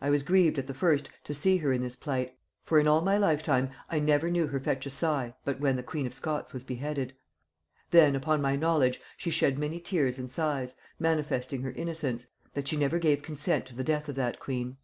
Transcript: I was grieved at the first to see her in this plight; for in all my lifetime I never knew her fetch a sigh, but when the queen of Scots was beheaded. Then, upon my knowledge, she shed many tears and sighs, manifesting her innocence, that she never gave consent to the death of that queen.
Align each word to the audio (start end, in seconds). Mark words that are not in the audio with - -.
I 0.00 0.08
was 0.08 0.22
grieved 0.22 0.58
at 0.58 0.68
the 0.68 0.72
first 0.72 1.10
to 1.24 1.34
see 1.34 1.58
her 1.58 1.70
in 1.70 1.82
this 1.82 1.94
plight; 1.94 2.34
for 2.62 2.78
in 2.80 2.88
all 2.88 3.02
my 3.02 3.18
lifetime 3.18 3.68
I 3.90 3.98
never 3.98 4.30
knew 4.30 4.46
her 4.46 4.58
fetch 4.58 4.86
a 4.86 4.88
sigh, 4.88 5.34
but 5.44 5.60
when 5.60 5.76
the 5.76 5.82
queen 5.82 6.06
of 6.06 6.14
Scots 6.14 6.54
was 6.54 6.64
beheaded. 6.64 7.14
Then, 7.90 8.16
upon 8.16 8.40
my 8.40 8.56
knowledge, 8.56 9.02
she 9.18 9.28
shed 9.30 9.58
many 9.58 9.78
tears 9.78 10.18
and 10.18 10.30
sighs, 10.30 10.76
manifesting 10.98 11.60
her 11.60 11.72
innocence, 11.72 12.28
that 12.54 12.68
she 12.68 12.76
never 12.78 12.98
gave 12.98 13.20
consent 13.20 13.66
to 13.66 13.74
the 13.74 13.84
death 13.84 14.08
of 14.08 14.14
that 14.14 14.40
queen. 14.40 14.78